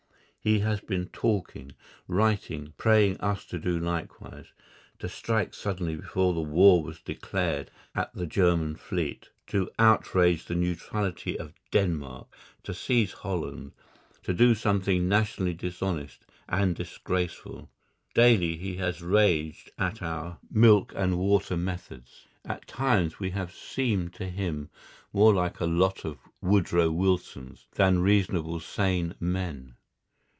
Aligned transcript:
He 0.43 0.57
has 0.61 0.81
been 0.81 1.05
talking, 1.09 1.73
writing, 2.07 2.73
praying 2.75 3.21
us 3.21 3.45
to 3.45 3.59
do 3.59 3.77
likewise, 3.79 4.47
to 4.97 5.07
strike 5.07 5.53
suddenly 5.53 5.95
before 5.97 6.33
war 6.43 6.81
was 6.81 6.99
declared 6.99 7.69
at 7.93 8.11
the 8.15 8.25
German 8.25 8.75
fleet, 8.75 9.29
to 9.45 9.69
outrage 9.77 10.45
the 10.45 10.55
neutrality 10.55 11.37
of 11.37 11.53
Denmark, 11.69 12.27
to 12.63 12.73
seize 12.73 13.11
Holland, 13.13 13.73
to 14.23 14.33
do 14.33 14.55
something 14.55 15.07
nationally 15.07 15.53
dishonest 15.53 16.25
and 16.49 16.75
disgraceful. 16.75 17.69
Daily 18.15 18.57
he 18.57 18.77
has 18.77 19.03
raged 19.03 19.69
at 19.77 20.01
our 20.01 20.39
milk 20.49 20.91
and 20.95 21.19
water 21.19 21.55
methods. 21.55 22.25
At 22.45 22.65
times 22.65 23.19
we 23.19 23.29
have 23.29 23.53
seemed 23.53 24.13
to 24.15 24.27
him 24.27 24.71
more 25.13 25.35
like 25.35 25.59
a 25.59 25.67
lot 25.67 26.03
of 26.03 26.17
Woodrow 26.41 26.89
Wilsons 26.89 27.67
than 27.75 27.99
reasonable 27.99 28.59
sane 28.59 29.13
men. 29.19 29.75